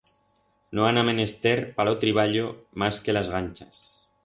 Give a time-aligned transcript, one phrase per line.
[0.77, 3.87] No han a menester pa lo triballo mas que las ganchas.